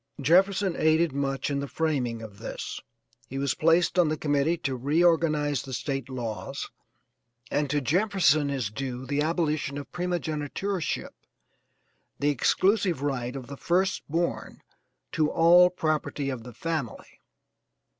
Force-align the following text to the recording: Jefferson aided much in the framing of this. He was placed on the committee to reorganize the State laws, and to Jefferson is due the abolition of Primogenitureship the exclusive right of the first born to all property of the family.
Jefferson 0.19 0.75
aided 0.75 1.13
much 1.13 1.51
in 1.51 1.59
the 1.59 1.67
framing 1.67 2.23
of 2.23 2.39
this. 2.39 2.81
He 3.27 3.37
was 3.37 3.53
placed 3.53 3.99
on 3.99 4.09
the 4.09 4.17
committee 4.17 4.57
to 4.57 4.75
reorganize 4.75 5.61
the 5.61 5.73
State 5.73 6.09
laws, 6.09 6.71
and 7.51 7.69
to 7.69 7.81
Jefferson 7.81 8.49
is 8.49 8.71
due 8.71 9.05
the 9.05 9.21
abolition 9.21 9.77
of 9.77 9.91
Primogenitureship 9.91 11.13
the 12.17 12.29
exclusive 12.29 13.03
right 13.03 13.35
of 13.35 13.45
the 13.45 13.57
first 13.57 14.01
born 14.09 14.63
to 15.11 15.29
all 15.29 15.69
property 15.69 16.31
of 16.31 16.41
the 16.41 16.53
family. 16.55 17.19